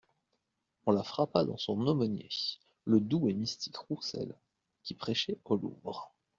[0.87, 2.27] On la frappa dans son aumônier,
[2.85, 4.33] le doux et mystique Roussel,
[4.81, 6.11] qui prêchait au Louvre.